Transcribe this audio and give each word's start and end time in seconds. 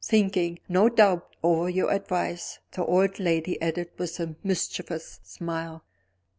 Thinking, 0.03 0.57
no 0.67 0.89
doubt, 0.89 1.35
over 1.43 1.69
your 1.69 1.91
advice," 1.91 2.57
the 2.71 2.83
old 2.83 3.19
lady 3.19 3.61
added 3.61 3.91
with 3.99 4.19
a 4.19 4.35
mischievous 4.43 5.19
smile. 5.21 5.83